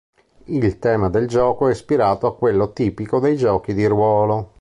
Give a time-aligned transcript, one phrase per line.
[0.45, 4.49] Il tema del gioco è ispirato a quello tipico dei giochi di ruolo.